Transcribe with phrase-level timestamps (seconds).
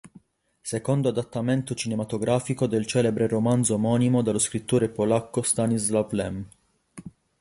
[0.61, 6.47] Secondo adattamento cinematografico del celebre romanzo omonimo dello scrittore polacco Stanisław Lem.